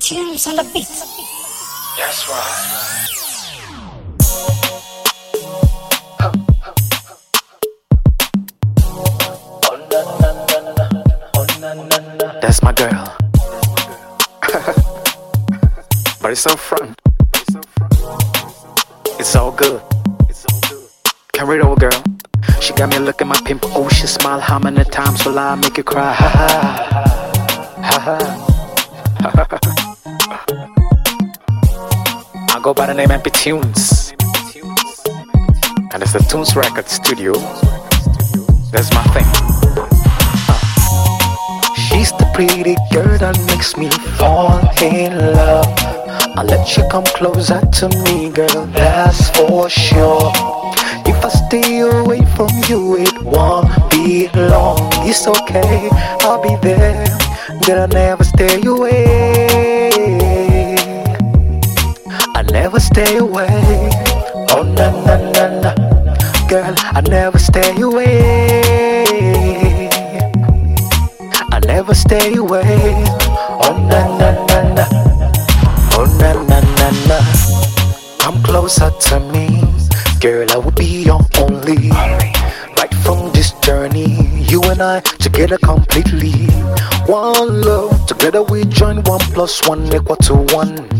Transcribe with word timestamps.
tunes 0.00 0.46
on 0.46 0.56
the 0.56 0.64
beat. 0.72 0.88
That's 1.98 2.28
right. 2.28 3.06
That's 12.40 12.62
my 12.62 12.72
girl. 12.72 13.16
but 16.22 16.30
it's 16.32 16.40
so 16.40 16.56
front. 16.56 16.98
It's 19.18 19.36
all 19.36 19.52
good. 19.52 19.82
Can 21.32 21.46
read 21.46 21.60
over, 21.60 21.76
girl. 21.76 22.02
She 22.60 22.72
got 22.72 22.88
me 22.90 22.98
looking 22.98 23.28
my 23.28 23.38
pimple. 23.44 23.70
Oh, 23.74 23.88
she 23.88 24.06
smile. 24.06 24.40
How 24.40 24.58
many 24.58 24.82
times 24.84 25.26
will 25.26 25.38
I 25.38 25.54
make 25.56 25.76
you 25.76 25.84
cry? 25.84 26.12
Ha 26.14 26.28
ha. 26.28 26.48
Ha 27.82 28.00
ha. 28.00 29.58
go 32.70 32.74
by 32.74 32.86
the 32.86 32.94
name 32.94 33.08
MP 33.08 33.32
Tunes. 33.32 34.12
And 35.92 36.00
it's 36.04 36.12
the 36.12 36.20
Tunes 36.30 36.54
Record 36.54 36.88
Studio. 36.88 37.32
That's 38.70 38.92
my 38.94 39.02
thing. 39.10 39.26
She's 41.74 42.12
the 42.12 42.30
pretty 42.32 42.76
girl 42.92 43.18
that 43.18 43.36
makes 43.50 43.76
me 43.76 43.90
fall 44.18 44.60
in 44.80 45.18
love. 45.34 45.66
I'll 46.36 46.44
let 46.44 46.76
you 46.76 46.84
come 46.88 47.02
closer 47.18 47.60
to 47.60 47.88
me, 48.04 48.30
girl, 48.30 48.66
that's 48.66 49.30
for 49.30 49.68
sure. 49.68 50.30
If 51.10 51.24
I 51.24 51.30
stay 51.48 51.80
away 51.80 52.24
from 52.36 52.50
you, 52.68 52.98
it 52.98 53.20
won't 53.24 53.66
be 53.90 54.28
long. 54.34 54.78
It's 55.10 55.26
okay, 55.26 55.88
I'll 56.20 56.40
be 56.40 56.54
there. 56.62 57.04
Girl, 57.66 57.80
I'll 57.80 57.88
never 57.88 58.22
stay 58.22 58.62
away. 58.64 59.29
Stay 62.92 63.18
away. 63.18 63.90
Oh 64.50 64.62
na 64.62 64.90
na 65.06 65.14
na 65.32 65.44
na, 65.62 65.70
girl, 66.48 66.74
I 66.76 67.00
never 67.08 67.38
stay 67.38 67.80
away. 67.80 69.04
I 71.52 71.58
never 71.66 71.94
stay 71.94 72.34
away. 72.34 73.04
Oh 73.62 73.76
na 73.90 74.00
na 74.18 74.30
na 74.46 74.58
na, 74.74 74.84
oh 75.94 76.06
na 76.18 76.30
na 76.50 76.58
na 76.78 76.88
na. 77.06 77.18
Come 78.18 78.42
closer 78.42 78.90
to 78.90 79.20
me, 79.32 79.62
girl. 80.20 80.50
I 80.50 80.56
will 80.56 80.72
be 80.72 81.04
your 81.04 81.20
only. 81.38 81.90
Right 82.76 82.94
from 83.04 83.30
this 83.32 83.52
journey, 83.62 84.42
you 84.50 84.62
and 84.64 84.82
I 84.82 85.00
together 85.22 85.58
completely. 85.58 86.46
One 87.06 87.60
love, 87.62 88.06
together 88.06 88.42
we 88.42 88.64
join 88.64 89.02
one 89.04 89.20
plus 89.34 89.66
one 89.68 89.86
equal 89.94 90.16
to 90.26 90.34
one. 90.56 90.99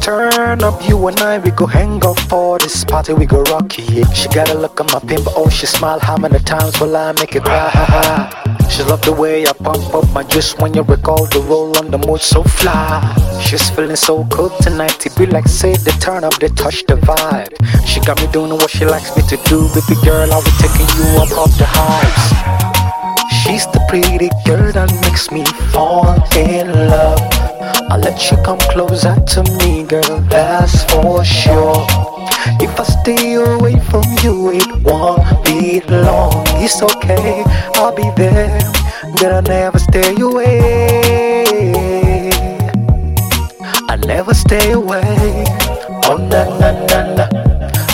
Turn 0.00 0.62
up, 0.64 0.88
you 0.88 1.06
and 1.08 1.20
I, 1.20 1.38
we 1.38 1.50
go 1.50 1.66
hang 1.66 2.02
out 2.04 2.18
for 2.20 2.58
this 2.58 2.84
party, 2.84 3.12
we 3.12 3.26
go 3.26 3.42
rock 3.42 3.78
it. 3.78 4.16
She 4.16 4.28
got 4.28 4.48
a 4.48 4.54
look 4.54 4.80
at 4.80 4.90
my 4.92 4.98
pimp, 5.00 5.26
oh, 5.36 5.50
she 5.50 5.66
smile. 5.66 6.00
How 6.00 6.16
many 6.16 6.38
times 6.38 6.80
will 6.80 6.96
I 6.96 7.12
make 7.12 7.36
it 7.36 7.44
cry? 7.44 7.68
Ha, 7.68 7.84
ha. 8.50 8.68
She 8.70 8.82
love 8.82 9.02
the 9.02 9.12
way 9.12 9.46
I 9.46 9.52
pump 9.52 9.94
up 9.94 10.08
my 10.12 10.22
juice 10.22 10.56
when 10.56 10.72
you 10.72 10.82
recall 10.82 11.26
the 11.26 11.40
roll 11.40 11.76
on 11.76 11.90
the 11.90 11.98
mood 11.98 12.22
so 12.22 12.42
fly. 12.42 13.02
She's 13.42 13.68
feeling 13.70 13.96
so 13.96 14.24
good 14.24 14.52
tonight, 14.62 15.04
it 15.04 15.14
be 15.16 15.26
like 15.26 15.46
say 15.46 15.74
the 15.74 15.90
turn 16.00 16.24
up, 16.24 16.34
they 16.38 16.48
touch 16.48 16.84
the 16.86 16.94
vibe. 16.94 17.52
She 17.86 18.00
got 18.00 18.20
me 18.22 18.26
doing 18.32 18.52
what 18.52 18.70
she 18.70 18.86
likes 18.86 19.14
me 19.16 19.22
to 19.24 19.36
do, 19.44 19.68
baby 19.74 20.00
girl, 20.02 20.32
I'll 20.32 20.42
be 20.42 20.50
taking 20.58 20.88
you 20.96 21.08
up 21.20 21.30
off 21.36 21.52
the 21.58 21.66
highs. 21.68 22.70
She's 23.42 23.66
the 23.66 23.84
pretty 23.88 24.30
girl 24.46 24.72
that 24.72 24.88
makes 25.02 25.30
me 25.30 25.44
fall. 25.72 25.99
I'll 27.90 27.98
let 27.98 28.30
you 28.30 28.36
come 28.44 28.58
closer 28.58 29.14
to 29.14 29.42
me, 29.58 29.82
girl, 29.84 30.20
that's 30.28 30.84
for 30.84 31.24
sure. 31.24 31.86
If 32.60 32.78
I 32.78 32.84
stay 32.84 33.34
away 33.34 33.78
from 33.90 34.04
you, 34.22 34.52
it 34.52 34.82
won't 34.82 35.44
be 35.44 35.80
long. 35.88 36.44
It's 36.62 36.82
okay, 36.82 37.42
I'll 37.74 37.94
be 37.94 38.10
there. 38.16 38.58
Girl, 39.18 39.36
I'll 39.36 39.42
never 39.42 39.78
stay 39.78 40.14
away. 40.20 42.30
I 43.88 43.96
never 43.96 44.34
stay 44.34 44.72
away. 44.72 45.44
Oh, 46.06 46.16
na 46.16 46.44
na 46.60 46.70
na 46.86 47.14
na. 47.16 47.26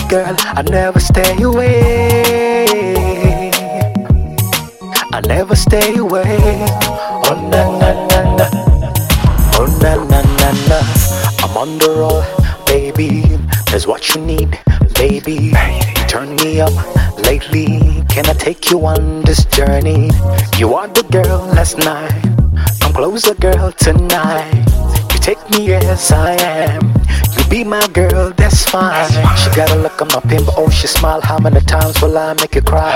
Girl, 0.07 0.35
I 0.39 0.61
never 0.61 0.99
stay 0.99 1.41
away. 1.41 2.65
I 5.11 5.21
never 5.21 5.55
stay 5.55 5.97
away. 5.97 6.37
Oh 7.29 7.35
na 7.51 7.61
na 7.79 7.89
na 8.07 8.16
The 11.75 11.93
roll, 11.99 12.23
baby. 12.65 13.21
That's 13.69 13.85
what 13.85 14.15
you 14.15 14.21
need, 14.21 14.57
baby. 14.95 15.51
Turn 16.07 16.35
me 16.37 16.61
up 16.61 16.71
lately. 17.19 18.03
Can 18.07 18.25
I 18.25 18.33
take 18.33 18.71
you 18.71 18.85
on 18.85 19.21
this 19.23 19.43
journey? 19.45 20.09
You 20.57 20.73
are 20.75 20.87
the 20.87 21.03
girl 21.11 21.39
last 21.47 21.77
night. 21.77 22.23
Come 22.79 22.93
closer, 22.93 23.35
girl, 23.35 23.73
tonight. 23.73 24.65
You 25.11 25.19
take 25.19 25.49
me 25.51 25.73
as 25.73 26.11
I 26.11 26.31
am. 26.41 26.96
Be 27.49 27.63
my 27.63 27.87
girl, 27.93 28.33
that's 28.35 28.65
fine. 28.65 29.09
She 29.37 29.49
got 29.55 29.71
a 29.71 29.75
look 29.77 30.01
on 30.01 30.09
my 30.09 30.19
pimp, 30.29 30.49
oh 30.57 30.69
she 30.69 30.85
smile. 30.87 31.21
How 31.21 31.39
many 31.39 31.61
times 31.61 32.01
will 32.01 32.17
I 32.17 32.33
make 32.33 32.55
you 32.55 32.61
cry? 32.61 32.91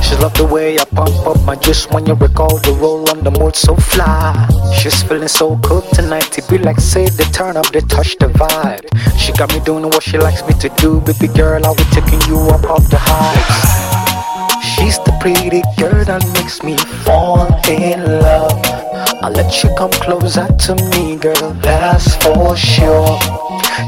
She 0.00 0.14
love 0.16 0.34
the 0.34 0.46
way 0.46 0.78
I 0.78 0.84
pump 0.84 1.26
up 1.26 1.42
my 1.44 1.56
juice 1.56 1.86
when 1.90 2.06
you 2.06 2.14
recall 2.14 2.56
the 2.58 2.72
roll 2.80 3.10
on 3.10 3.24
the 3.24 3.32
mood 3.32 3.56
so 3.56 3.74
fly. 3.74 4.48
She's 4.80 5.02
feeling 5.02 5.28
so 5.28 5.56
good 5.56 5.82
tonight. 5.92 6.38
It 6.38 6.48
be 6.48 6.58
like 6.58 6.78
say 6.78 7.08
they 7.08 7.24
turn 7.24 7.56
up, 7.56 7.66
they 7.72 7.80
touch 7.80 8.16
the 8.18 8.26
vibe. 8.26 8.86
She 9.18 9.32
got 9.32 9.52
me 9.52 9.60
doing 9.64 9.84
what 9.84 10.04
she 10.04 10.18
likes 10.18 10.46
me 10.46 10.54
to 10.60 10.68
do, 10.76 11.00
baby 11.00 11.26
girl. 11.26 11.64
I'll 11.66 11.74
be 11.74 11.84
taking 11.90 12.20
you 12.28 12.38
up 12.54 12.64
off 12.64 12.88
the 12.88 12.98
heights. 13.00 14.68
She's 14.76 14.98
the 14.98 15.16
pretty 15.20 15.62
girl 15.76 16.04
that 16.04 16.24
makes 16.32 16.62
me 16.62 16.76
fall 17.02 17.48
in 17.68 18.04
love. 18.22 18.87
I'll 19.20 19.32
let 19.32 19.62
you 19.64 19.70
come 19.76 19.90
closer 19.90 20.46
to 20.46 20.74
me, 20.90 21.16
girl, 21.16 21.52
that's 21.60 22.14
for 22.22 22.56
sure. 22.56 23.18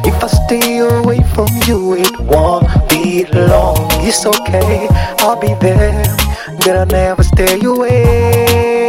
If 0.04 0.22
I 0.22 0.26
stay 0.26 0.78
away 0.78 1.22
from 1.34 1.48
you, 1.66 1.94
it 1.94 2.18
won't 2.20 2.66
be 2.88 3.24
long. 3.32 3.76
It's 4.02 4.26
okay, 4.26 4.88
I'll 5.20 5.41
be 5.41 5.54
there. 5.60 6.02
Girl, 6.64 6.78
I'll 6.80 6.86
never 6.86 7.22
stay 7.22 7.60
away. 7.64 8.88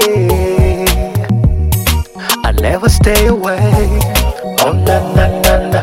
I'll 2.44 2.53
never 2.53 2.90
stay 2.90 3.28
away. 3.28 4.00
Oh, 4.63 4.73
na 4.73 4.97
na 5.13 5.28
na 5.41 5.69
na. 5.69 5.81